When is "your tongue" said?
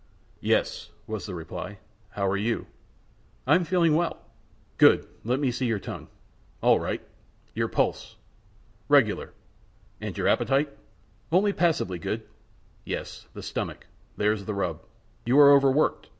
5.67-6.07